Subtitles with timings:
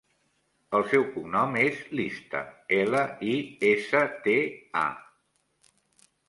[0.77, 2.41] El seu cognom és Lista:
[2.79, 3.03] ela,
[3.35, 3.37] i,
[3.73, 4.35] essa, te,
[4.87, 4.89] a.